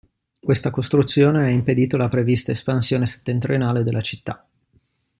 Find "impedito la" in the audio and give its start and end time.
1.49-2.09